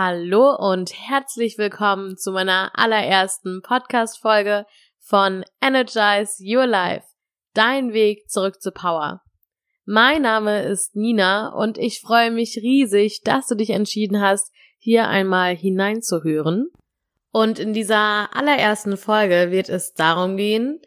Hallo 0.00 0.54
und 0.54 0.92
herzlich 0.94 1.58
willkommen 1.58 2.16
zu 2.16 2.30
meiner 2.30 2.70
allerersten 2.78 3.62
Podcast-Folge 3.62 4.64
von 5.00 5.44
Energize 5.60 6.40
Your 6.40 6.68
Life. 6.68 7.04
Dein 7.52 7.92
Weg 7.92 8.30
zurück 8.30 8.62
zu 8.62 8.70
Power. 8.70 9.22
Mein 9.86 10.22
Name 10.22 10.62
ist 10.62 10.94
Nina 10.94 11.48
und 11.48 11.78
ich 11.78 12.00
freue 12.00 12.30
mich 12.30 12.58
riesig, 12.62 13.22
dass 13.24 13.48
du 13.48 13.56
dich 13.56 13.70
entschieden 13.70 14.20
hast, 14.20 14.52
hier 14.78 15.08
einmal 15.08 15.56
hineinzuhören. 15.56 16.68
Und 17.32 17.58
in 17.58 17.72
dieser 17.72 18.28
allerersten 18.36 18.96
Folge 18.96 19.50
wird 19.50 19.68
es 19.68 19.94
darum 19.94 20.36
gehen, 20.36 20.80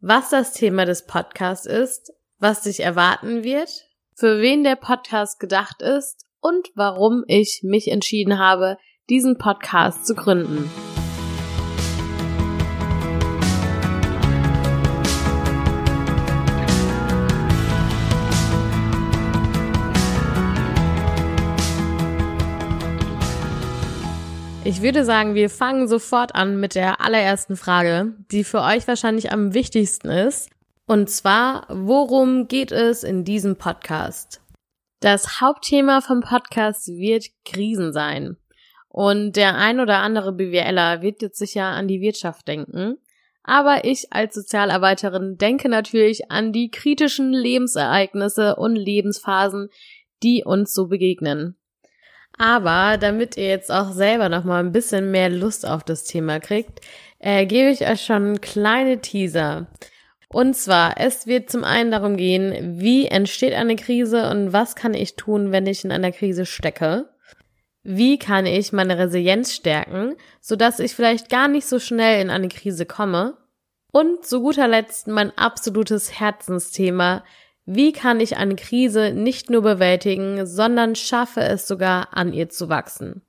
was 0.00 0.30
das 0.30 0.54
Thema 0.54 0.86
des 0.86 1.06
Podcasts 1.06 1.66
ist, 1.66 2.12
was 2.38 2.62
dich 2.62 2.80
erwarten 2.80 3.44
wird, 3.44 3.70
für 4.16 4.40
wen 4.40 4.64
der 4.64 4.74
Podcast 4.74 5.38
gedacht 5.38 5.82
ist 5.82 6.25
und 6.40 6.68
warum 6.74 7.24
ich 7.26 7.60
mich 7.62 7.88
entschieden 7.90 8.38
habe, 8.38 8.78
diesen 9.08 9.38
Podcast 9.38 10.06
zu 10.06 10.14
gründen. 10.14 10.70
Ich 24.66 24.82
würde 24.82 25.04
sagen, 25.04 25.36
wir 25.36 25.48
fangen 25.48 25.86
sofort 25.86 26.34
an 26.34 26.58
mit 26.58 26.74
der 26.74 27.00
allerersten 27.00 27.56
Frage, 27.56 28.14
die 28.32 28.42
für 28.42 28.62
euch 28.62 28.88
wahrscheinlich 28.88 29.30
am 29.30 29.54
wichtigsten 29.54 30.08
ist. 30.08 30.50
Und 30.86 31.08
zwar, 31.08 31.66
worum 31.68 32.48
geht 32.48 32.72
es 32.72 33.04
in 33.04 33.22
diesem 33.22 33.54
Podcast? 33.54 34.40
Das 35.06 35.40
Hauptthema 35.40 36.00
vom 36.00 36.20
Podcast 36.20 36.88
wird 36.88 37.26
Krisen 37.44 37.92
sein. 37.92 38.36
Und 38.88 39.36
der 39.36 39.54
ein 39.54 39.78
oder 39.78 39.98
andere 39.98 40.32
BWLer 40.32 41.00
wird 41.00 41.22
jetzt 41.22 41.38
sicher 41.38 41.62
an 41.62 41.86
die 41.86 42.00
Wirtschaft 42.00 42.48
denken. 42.48 42.96
Aber 43.44 43.84
ich 43.84 44.12
als 44.12 44.34
Sozialarbeiterin 44.34 45.36
denke 45.38 45.68
natürlich 45.68 46.32
an 46.32 46.52
die 46.52 46.72
kritischen 46.72 47.32
Lebensereignisse 47.32 48.56
und 48.56 48.74
Lebensphasen, 48.74 49.68
die 50.24 50.42
uns 50.44 50.74
so 50.74 50.88
begegnen. 50.88 51.56
Aber 52.36 52.98
damit 52.98 53.36
ihr 53.36 53.46
jetzt 53.46 53.70
auch 53.70 53.92
selber 53.92 54.28
noch 54.28 54.42
mal 54.42 54.58
ein 54.58 54.72
bisschen 54.72 55.12
mehr 55.12 55.30
Lust 55.30 55.68
auf 55.68 55.84
das 55.84 56.02
Thema 56.02 56.40
kriegt, 56.40 56.80
äh, 57.20 57.46
gebe 57.46 57.70
ich 57.70 57.88
euch 57.88 58.04
schon 58.04 58.40
kleine 58.40 59.00
Teaser. 59.00 59.68
Und 60.28 60.54
zwar, 60.56 60.98
es 60.98 61.26
wird 61.26 61.50
zum 61.50 61.64
einen 61.64 61.90
darum 61.90 62.16
gehen, 62.16 62.80
wie 62.80 63.06
entsteht 63.06 63.54
eine 63.54 63.76
Krise 63.76 64.28
und 64.30 64.52
was 64.52 64.74
kann 64.74 64.94
ich 64.94 65.16
tun, 65.16 65.52
wenn 65.52 65.66
ich 65.66 65.84
in 65.84 65.92
einer 65.92 66.12
Krise 66.12 66.46
stecke? 66.46 67.08
Wie 67.84 68.18
kann 68.18 68.46
ich 68.46 68.72
meine 68.72 68.98
Resilienz 68.98 69.54
stärken, 69.54 70.16
sodass 70.40 70.80
ich 70.80 70.94
vielleicht 70.94 71.28
gar 71.28 71.46
nicht 71.46 71.66
so 71.66 71.78
schnell 71.78 72.20
in 72.20 72.30
eine 72.30 72.48
Krise 72.48 72.84
komme? 72.84 73.36
Und 73.92 74.26
zu 74.26 74.40
guter 74.40 74.66
Letzt 74.66 75.06
mein 75.06 75.30
absolutes 75.38 76.18
Herzensthema. 76.18 77.24
Wie 77.64 77.92
kann 77.92 78.20
ich 78.20 78.36
eine 78.36 78.56
Krise 78.56 79.12
nicht 79.12 79.50
nur 79.50 79.62
bewältigen, 79.62 80.44
sondern 80.46 80.96
schaffe 80.96 81.40
es 81.40 81.68
sogar 81.68 82.08
an 82.12 82.32
ihr 82.32 82.48
zu 82.48 82.68
wachsen? 82.68 83.22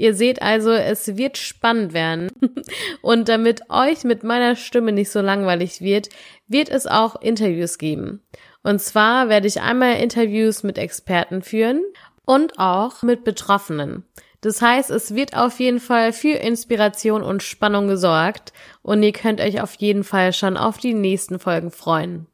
Ihr 0.00 0.14
seht 0.14 0.40
also, 0.40 0.72
es 0.72 1.18
wird 1.18 1.36
spannend 1.36 1.92
werden. 1.92 2.30
Und 3.02 3.28
damit 3.28 3.60
euch 3.68 4.02
mit 4.02 4.24
meiner 4.24 4.56
Stimme 4.56 4.92
nicht 4.92 5.10
so 5.10 5.20
langweilig 5.20 5.82
wird, 5.82 6.08
wird 6.48 6.70
es 6.70 6.86
auch 6.86 7.20
Interviews 7.20 7.76
geben. 7.76 8.22
Und 8.62 8.80
zwar 8.80 9.28
werde 9.28 9.46
ich 9.46 9.60
einmal 9.60 9.96
Interviews 9.96 10.62
mit 10.62 10.78
Experten 10.78 11.42
führen 11.42 11.82
und 12.24 12.58
auch 12.58 13.02
mit 13.02 13.24
Betroffenen. 13.24 14.04
Das 14.40 14.62
heißt, 14.62 14.90
es 14.90 15.14
wird 15.14 15.36
auf 15.36 15.60
jeden 15.60 15.80
Fall 15.80 16.14
für 16.14 16.32
Inspiration 16.32 17.22
und 17.22 17.42
Spannung 17.42 17.86
gesorgt 17.86 18.54
und 18.80 19.02
ihr 19.02 19.12
könnt 19.12 19.42
euch 19.42 19.60
auf 19.60 19.74
jeden 19.74 20.02
Fall 20.02 20.32
schon 20.32 20.56
auf 20.56 20.78
die 20.78 20.94
nächsten 20.94 21.38
Folgen 21.38 21.70
freuen. 21.70 22.26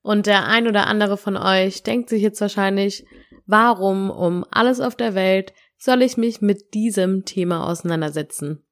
Und 0.00 0.24
der 0.24 0.46
ein 0.46 0.66
oder 0.66 0.86
andere 0.86 1.18
von 1.18 1.36
euch 1.36 1.82
denkt 1.82 2.08
sich 2.08 2.22
jetzt 2.22 2.40
wahrscheinlich, 2.40 3.04
warum 3.44 4.08
um 4.08 4.46
alles 4.50 4.80
auf 4.80 4.96
der 4.96 5.14
Welt 5.14 5.52
soll 5.82 6.02
ich 6.02 6.16
mich 6.16 6.40
mit 6.40 6.74
diesem 6.74 7.24
Thema 7.24 7.68
auseinandersetzen. 7.68 8.64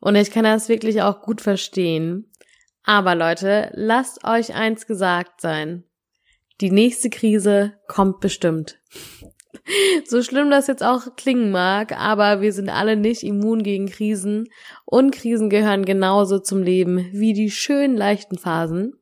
Und 0.00 0.16
ich 0.16 0.30
kann 0.30 0.44
das 0.44 0.70
wirklich 0.70 1.02
auch 1.02 1.20
gut 1.20 1.42
verstehen. 1.42 2.30
Aber 2.82 3.14
Leute, 3.14 3.70
lasst 3.74 4.24
euch 4.24 4.54
eins 4.54 4.86
gesagt 4.86 5.42
sein. 5.42 5.84
Die 6.62 6.70
nächste 6.70 7.10
Krise 7.10 7.74
kommt 7.86 8.20
bestimmt. 8.20 8.78
So 10.06 10.22
schlimm 10.22 10.50
das 10.50 10.68
jetzt 10.68 10.82
auch 10.82 11.16
klingen 11.16 11.50
mag, 11.50 11.96
aber 11.96 12.40
wir 12.40 12.52
sind 12.52 12.70
alle 12.70 12.96
nicht 12.96 13.22
immun 13.22 13.62
gegen 13.62 13.86
Krisen 13.86 14.48
und 14.84 15.12
Krisen 15.12 15.50
gehören 15.50 15.84
genauso 15.84 16.38
zum 16.38 16.62
Leben 16.62 17.08
wie 17.12 17.34
die 17.34 17.50
schönen 17.50 17.96
leichten 17.96 18.38
Phasen. 18.38 18.94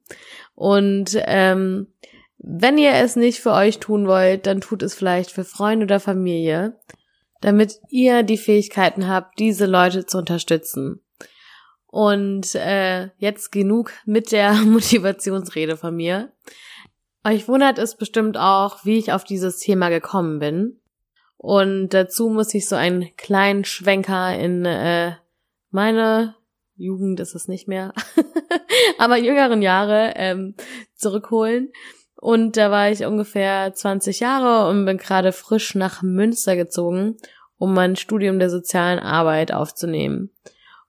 Und 0.55 1.17
ähm, 1.27 1.87
wenn 2.39 2.77
ihr 2.77 2.93
es 2.95 3.15
nicht 3.15 3.41
für 3.41 3.53
euch 3.53 3.79
tun 3.79 4.07
wollt, 4.07 4.47
dann 4.47 4.61
tut 4.61 4.83
es 4.83 4.95
vielleicht 4.95 5.31
für 5.31 5.45
Freunde 5.45 5.85
oder 5.85 6.01
Familie 6.01 6.79
damit 7.41 7.81
ihr 7.89 8.23
die 8.23 8.39
Fähigkeiten 8.39 9.09
habt, 9.09 9.39
diese 9.39 9.67
Leute 9.67 10.07
zu 10.07 10.19
unterstützen. 10.19 11.01
Und 11.87 12.55
äh, 12.55 13.11
jetzt 13.17 13.51
genug 13.53 13.93
mit 14.05 14.33
der 14.33 14.53
Motivationsrede 14.65 15.77
von 15.77 15.97
mir. 15.97 16.33
Euch 17.25 17.49
wundert 17.49 17.79
es 17.79 17.97
bestimmt 17.97 18.37
auch, 18.37 18.85
wie 18.85 18.99
ich 18.99 19.13
auf 19.13 19.25
dieses 19.25 19.59
Thema 19.59 19.89
gekommen 19.89 20.39
bin. 20.39 20.81
Und 21.37 21.91
dazu 21.91 22.29
muss 22.29 22.53
ich 22.55 22.69
so 22.69 22.77
einen 22.77 23.15
kleinen 23.17 23.65
Schwenker 23.65 24.37
in 24.39 24.65
äh, 24.65 25.13
meine 25.71 26.35
Jugend 26.77 27.19
ist 27.21 27.35
es 27.35 27.49
nicht 27.49 27.67
mehr, 27.67 27.93
aber 28.99 29.17
jüngeren 29.17 29.63
Jahre 29.63 30.15
ähm, 30.17 30.55
zurückholen. 30.95 31.73
Und 32.21 32.57
da 32.57 32.73
war 32.73 32.91
ich 32.91 33.07
ungefähr 33.07 33.73
20 33.73 34.19
Jahre 34.19 34.69
und 34.69 34.85
bin 34.85 34.99
gerade 34.99 35.31
frisch 35.31 35.77
nach 35.77 36.03
Münster 36.03 36.57
gezogen, 36.57 37.17
um 37.59 37.73
mein 37.75 37.95
Studium 37.95 38.41
der 38.41 38.51
sozialen 38.51 38.99
Arbeit 38.99 39.53
aufzunehmen. 39.53 40.31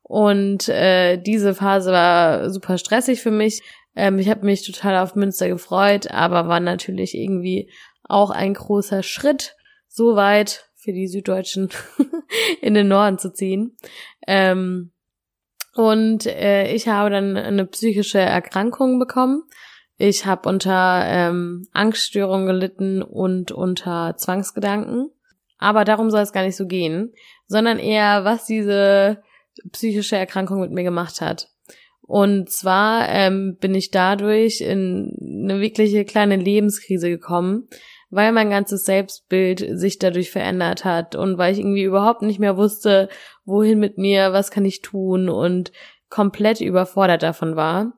Und 0.02 0.70
äh, 0.70 1.18
diese 1.18 1.54
Phase 1.54 1.92
war 1.92 2.50
super 2.50 2.80
stressig 2.80 3.22
für 3.22 3.30
mich. 3.30 3.62
Ähm, 3.96 4.18
ich 4.18 4.28
habe 4.28 4.44
mich 4.44 4.66
total 4.66 4.98
auf 4.98 5.14
Münster 5.14 5.48
gefreut, 5.48 6.10
aber 6.10 6.48
war 6.48 6.60
natürlich 6.60 7.14
irgendwie 7.14 7.72
auch 8.04 8.32
ein 8.32 8.56
großer 8.56 9.04
Schritt, 9.04 9.56
so 9.88 10.16
weit 10.16 10.66
für 10.74 10.94
die 10.94 11.08
Süddeutschen 11.08 11.70
in 12.62 12.74
den 12.74 12.88
Norden 12.88 13.20
zu 13.20 13.32
ziehen. 13.32 13.78
Ähm, 14.26 14.94
und 15.76 16.26
äh, 16.26 16.74
ich 16.74 16.88
habe 16.88 17.12
dann 17.12 17.38
eine 17.38 17.68
psychische 17.68 18.20
Erkrankung 18.20 18.98
bekommen 18.98 19.44
ich 20.02 20.26
habe 20.26 20.48
unter 20.48 21.04
ähm, 21.06 21.68
Angststörungen 21.74 22.48
gelitten 22.48 23.02
und 23.02 23.52
unter 23.52 24.16
Zwangsgedanken. 24.16 25.12
Aber 25.58 25.84
darum 25.84 26.10
soll 26.10 26.22
es 26.22 26.32
gar 26.32 26.44
nicht 26.44 26.56
so 26.56 26.68
gehen, 26.68 27.14
sondern 27.48 27.80
eher, 27.80 28.24
was 28.24 28.46
diese 28.46 29.22
psychische 29.74 30.16
Erkrankung 30.16 30.62
mit 30.62 30.72
mir 30.72 30.84
gemacht 30.84 31.20
hat. 31.20 31.50
Und 32.02 32.50
zwar 32.50 33.10
ähm, 33.10 33.58
bin 33.60 33.76
ich 33.76 33.92
dadurch 33.92 34.62
in 34.62 35.18
eine 35.22 35.60
wirkliche 35.60 36.06
kleine 36.06 36.38
Lebenskrise 36.38 37.10
gekommen, 37.10 37.68
weil 38.10 38.32
mein 38.32 38.50
ganzes 38.50 38.86
Selbstbild 38.86 39.78
sich 39.78 40.00
dadurch 40.00 40.32
verändert 40.32 40.86
hat 40.86 41.16
und 41.16 41.38
weil 41.38 41.52
ich 41.52 41.60
irgendwie 41.60 41.84
überhaupt 41.84 42.22
nicht 42.22 42.40
mehr 42.40 42.56
wusste, 42.56 43.10
wohin 43.44 43.80
mit 43.80 43.98
mir, 43.98 44.32
was 44.32 44.50
kann 44.50 44.64
ich 44.64 44.82
tun 44.82 45.28
und 45.28 45.74
komplett 46.10 46.62
überfordert 46.62 47.22
davon 47.22 47.58
war. 47.58 47.92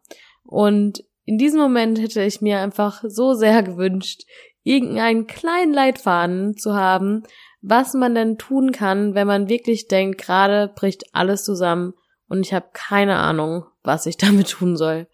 Und 0.44 1.04
in 1.32 1.38
diesem 1.38 1.62
Moment 1.62 1.98
hätte 1.98 2.22
ich 2.24 2.42
mir 2.42 2.60
einfach 2.60 3.06
so 3.08 3.34
sehr 3.34 3.64
gewünscht, 3.64 4.24
irgendeinen 4.64 5.28
kleinen 5.28 5.74
Leitfaden 5.74 6.58
zu 6.58 6.76
haben, 6.76 7.24
was 7.62 7.94
man 7.94 8.14
denn 8.16 8.38
tun 8.38 8.74
kann, 8.74 9.16
wenn 9.16 9.28
man 9.28 9.48
wirklich 9.48 9.88
denkt, 9.88 10.20
gerade 10.20 10.68
bricht 10.68 11.16
alles 11.16 11.46
zusammen 11.46 11.94
und 12.28 12.46
ich 12.46 12.54
habe 12.54 12.66
keine 12.74 13.16
Ahnung, 13.16 13.64
was 13.82 14.08
ich 14.08 14.18
damit 14.18 14.50
tun 14.50 14.76
soll. 14.76 15.08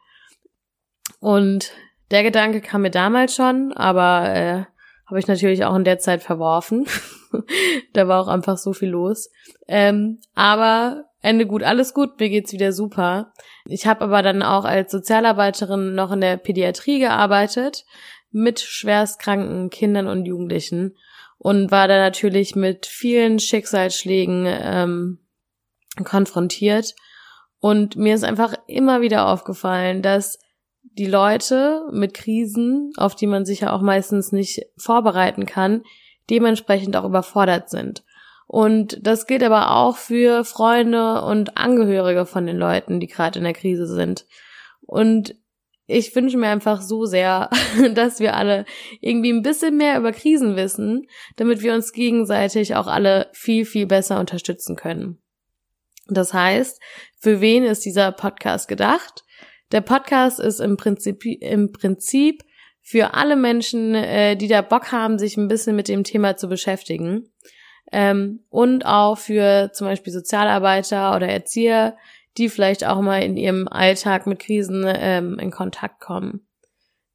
Und 1.19 1.71
der 2.09 2.23
Gedanke 2.23 2.61
kam 2.61 2.81
mir 2.81 2.89
damals 2.89 3.35
schon, 3.35 3.71
aber 3.73 4.33
äh, 4.33 4.63
habe 5.05 5.19
ich 5.19 5.27
natürlich 5.27 5.65
auch 5.65 5.75
in 5.75 5.83
der 5.83 5.99
Zeit 5.99 6.23
verworfen. 6.23 6.87
da 7.93 8.07
war 8.07 8.23
auch 8.23 8.27
einfach 8.27 8.57
so 8.57 8.73
viel 8.73 8.89
los. 8.89 9.29
Ähm, 9.67 10.19
aber 10.33 11.06
Ende 11.21 11.45
gut, 11.45 11.63
alles 11.63 11.93
gut, 11.93 12.19
mir 12.19 12.29
geht's 12.29 12.53
wieder 12.53 12.71
super. 12.71 13.33
Ich 13.65 13.87
habe 13.87 14.01
aber 14.01 14.21
dann 14.21 14.43
auch 14.43 14.65
als 14.65 14.91
Sozialarbeiterin 14.91 15.95
noch 15.95 16.11
in 16.11 16.21
der 16.21 16.37
Pädiatrie 16.37 16.99
gearbeitet 16.99 17.85
mit 18.31 18.59
schwerstkranken 18.59 19.69
Kindern 19.69 20.07
und 20.07 20.25
Jugendlichen 20.25 20.95
und 21.37 21.71
war 21.71 21.87
da 21.87 21.97
natürlich 21.97 22.55
mit 22.55 22.85
vielen 22.85 23.39
Schicksalsschlägen 23.39 24.45
ähm, 24.47 25.19
konfrontiert. 26.03 26.95
Und 27.59 27.95
mir 27.95 28.15
ist 28.15 28.23
einfach 28.23 28.53
immer 28.67 29.01
wieder 29.01 29.27
aufgefallen, 29.27 30.01
dass 30.01 30.39
die 30.83 31.07
Leute 31.07 31.83
mit 31.91 32.13
Krisen, 32.13 32.91
auf 32.97 33.15
die 33.15 33.27
man 33.27 33.45
sich 33.45 33.61
ja 33.61 33.73
auch 33.73 33.81
meistens 33.81 34.31
nicht 34.31 34.65
vorbereiten 34.77 35.45
kann, 35.45 35.83
dementsprechend 36.29 36.95
auch 36.95 37.05
überfordert 37.05 37.69
sind. 37.69 38.03
Und 38.47 39.05
das 39.05 39.27
gilt 39.27 39.43
aber 39.43 39.75
auch 39.75 39.97
für 39.97 40.45
Freunde 40.45 41.21
und 41.21 41.57
Angehörige 41.57 42.25
von 42.25 42.45
den 42.45 42.57
Leuten, 42.57 43.01
die 43.01 43.07
gerade 43.07 43.39
in 43.39 43.43
der 43.43 43.53
Krise 43.53 43.87
sind. 43.87 44.25
Und 44.81 45.35
ich 45.85 46.15
wünsche 46.15 46.37
mir 46.37 46.47
einfach 46.47 46.81
so 46.81 47.05
sehr, 47.05 47.49
dass 47.93 48.19
wir 48.19 48.35
alle 48.35 48.65
irgendwie 49.01 49.31
ein 49.31 49.41
bisschen 49.41 49.75
mehr 49.75 49.97
über 49.97 50.13
Krisen 50.13 50.55
wissen, 50.55 51.07
damit 51.35 51.61
wir 51.61 51.73
uns 51.73 51.91
gegenseitig 51.91 52.75
auch 52.75 52.87
alle 52.87 53.29
viel, 53.33 53.65
viel 53.65 53.85
besser 53.85 54.19
unterstützen 54.19 54.77
können. 54.77 55.21
Das 56.07 56.33
heißt, 56.33 56.81
für 57.19 57.41
wen 57.41 57.65
ist 57.65 57.83
dieser 57.83 58.13
Podcast 58.13 58.69
gedacht? 58.69 59.25
Der 59.73 59.81
Podcast 59.81 60.39
ist 60.39 60.61
im 60.61 60.77
Prinzip, 60.77 61.25
im 61.25 61.73
Prinzip 61.73 62.43
für 62.81 63.13
alle 63.13 63.35
Menschen, 63.35 63.95
äh, 63.95 64.37
die 64.37 64.47
da 64.47 64.61
Bock 64.61 64.93
haben, 64.93 65.19
sich 65.19 65.35
ein 65.35 65.49
bisschen 65.49 65.75
mit 65.75 65.89
dem 65.89 66.05
Thema 66.05 66.37
zu 66.37 66.47
beschäftigen. 66.47 67.29
Ähm, 67.91 68.41
und 68.49 68.85
auch 68.85 69.17
für 69.17 69.71
zum 69.73 69.87
Beispiel 69.87 70.11
Sozialarbeiter 70.11 71.15
oder 71.15 71.27
Erzieher, 71.27 71.95
die 72.37 72.49
vielleicht 72.49 72.85
auch 72.85 73.01
mal 73.01 73.23
in 73.23 73.37
ihrem 73.37 73.67
Alltag 73.67 74.27
mit 74.27 74.39
Krisen 74.39 74.85
ähm, 74.87 75.39
in 75.39 75.51
Kontakt 75.51 75.99
kommen. 75.99 76.45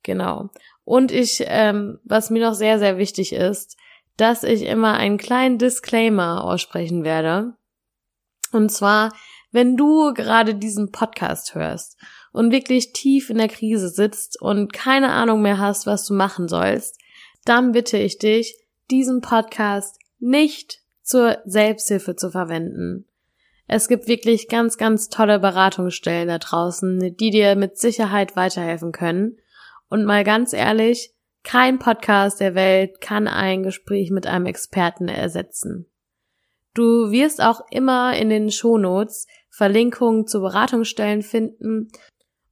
Genau. 0.02 0.50
Und 0.84 1.12
ich, 1.12 1.44
ähm, 1.46 2.00
was 2.04 2.30
mir 2.30 2.44
noch 2.44 2.54
sehr, 2.54 2.78
sehr 2.78 2.98
wichtig 2.98 3.32
ist, 3.32 3.76
dass 4.16 4.42
ich 4.42 4.62
immer 4.62 4.94
einen 4.94 5.18
kleinen 5.18 5.58
Disclaimer 5.58 6.44
aussprechen 6.44 7.04
werde. 7.04 7.54
Und 8.52 8.70
zwar, 8.70 9.12
wenn 9.52 9.76
du 9.76 10.12
gerade 10.12 10.54
diesen 10.54 10.90
Podcast 10.90 11.54
hörst 11.54 11.96
und 12.32 12.50
wirklich 12.50 12.92
tief 12.92 13.30
in 13.30 13.38
der 13.38 13.48
Krise 13.48 13.88
sitzt 13.88 14.40
und 14.40 14.72
keine 14.72 15.10
Ahnung 15.10 15.42
mehr 15.42 15.58
hast, 15.58 15.86
was 15.86 16.04
du 16.04 16.14
machen 16.14 16.48
sollst, 16.48 16.98
dann 17.44 17.72
bitte 17.72 17.98
ich 17.98 18.18
dich, 18.18 18.56
diesen 18.90 19.20
Podcast 19.20 19.98
nicht 20.22 20.80
zur 21.02 21.38
Selbsthilfe 21.44 22.16
zu 22.16 22.30
verwenden. 22.30 23.06
Es 23.66 23.88
gibt 23.88 24.08
wirklich 24.08 24.48
ganz, 24.48 24.78
ganz 24.78 25.08
tolle 25.08 25.38
Beratungsstellen 25.38 26.28
da 26.28 26.38
draußen, 26.38 27.16
die 27.16 27.30
dir 27.30 27.56
mit 27.56 27.78
Sicherheit 27.78 28.36
weiterhelfen 28.36 28.92
können. 28.92 29.38
Und 29.88 30.04
mal 30.04 30.24
ganz 30.24 30.52
ehrlich, 30.52 31.12
kein 31.42 31.78
Podcast 31.78 32.40
der 32.40 32.54
Welt 32.54 33.00
kann 33.00 33.28
ein 33.28 33.62
Gespräch 33.62 34.10
mit 34.10 34.26
einem 34.26 34.46
Experten 34.46 35.08
ersetzen. 35.08 35.86
Du 36.74 37.10
wirst 37.10 37.42
auch 37.42 37.62
immer 37.70 38.16
in 38.16 38.30
den 38.30 38.50
Shownotes 38.50 39.26
Verlinkungen 39.50 40.26
zu 40.26 40.40
Beratungsstellen 40.40 41.22
finden 41.22 41.88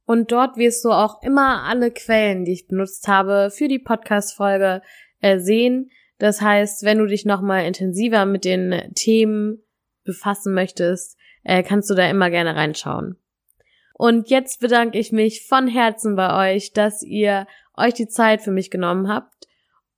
und 0.05 0.31
dort 0.31 0.57
wirst 0.57 0.83
du 0.83 0.89
auch 0.89 1.23
immer 1.23 1.63
alle 1.63 1.89
Quellen, 1.89 2.45
die 2.45 2.53
ich 2.53 2.67
benutzt 2.67 3.07
habe 3.07 3.49
für 3.49 3.67
die 3.67 3.79
Podcast-Folge, 3.79 4.81
äh, 5.21 5.39
sehen. 5.39 5.89
Das 6.21 6.39
heißt, 6.39 6.83
wenn 6.83 6.99
du 6.99 7.07
dich 7.07 7.25
nochmal 7.25 7.65
intensiver 7.65 8.27
mit 8.27 8.45
den 8.45 8.93
Themen 8.93 9.63
befassen 10.03 10.53
möchtest, 10.53 11.17
äh, 11.43 11.63
kannst 11.63 11.89
du 11.89 11.95
da 11.95 12.07
immer 12.07 12.29
gerne 12.29 12.55
reinschauen. 12.55 13.15
Und 13.95 14.29
jetzt 14.29 14.59
bedanke 14.59 14.99
ich 14.99 15.11
mich 15.11 15.47
von 15.47 15.67
Herzen 15.67 16.15
bei 16.15 16.53
euch, 16.53 16.73
dass 16.73 17.01
ihr 17.01 17.47
euch 17.75 17.95
die 17.95 18.07
Zeit 18.07 18.43
für 18.43 18.51
mich 18.51 18.69
genommen 18.69 19.07
habt. 19.07 19.47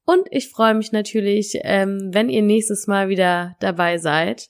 Und 0.06 0.26
ich 0.32 0.48
freue 0.48 0.76
mich 0.76 0.94
natürlich, 0.94 1.60
ähm, 1.64 2.12
wenn 2.14 2.30
ihr 2.30 2.42
nächstes 2.42 2.88
Mal 2.88 3.10
wieder 3.10 3.58
dabei 3.60 3.98
seid. 3.98 4.48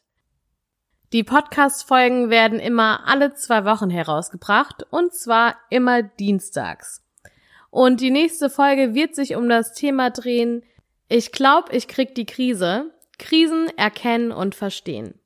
Die 1.12 1.24
Podcast-Folgen 1.24 2.30
werden 2.30 2.60
immer 2.60 3.08
alle 3.08 3.34
zwei 3.34 3.66
Wochen 3.66 3.90
herausgebracht 3.90 4.86
und 4.92 5.12
zwar 5.16 5.56
immer 5.72 6.04
dienstags. 6.04 7.04
Und 7.72 8.00
die 8.00 8.12
nächste 8.12 8.52
Folge 8.52 8.94
wird 8.94 9.16
sich 9.16 9.36
um 9.36 9.50
das 9.50 9.74
Thema 9.74 10.12
drehen, 10.12 10.62
ich 11.10 11.32
glaube, 11.32 11.76
ich 11.76 11.88
krieg 11.88 12.16
die 12.16 12.26
Krise. 12.26 12.92
Krisen 13.20 13.70
erkennen 13.78 14.32
und 14.32 14.56
verstehen. 14.56 15.20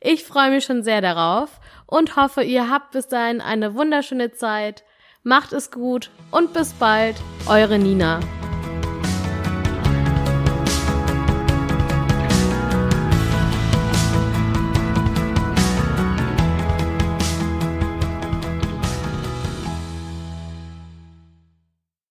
Ich 0.00 0.24
freue 0.24 0.50
mich 0.50 0.64
schon 0.64 0.82
sehr 0.82 1.00
darauf 1.00 1.60
und 1.86 2.16
hoffe, 2.16 2.42
ihr 2.42 2.70
habt 2.70 2.92
bis 2.92 3.08
dahin 3.08 3.40
eine 3.40 3.74
wunderschöne 3.74 4.32
Zeit. 4.32 4.84
Macht 5.22 5.52
es 5.52 5.70
gut 5.70 6.10
und 6.30 6.52
bis 6.52 6.74
bald, 6.74 7.16
eure 7.48 7.78
Nina. 7.78 8.20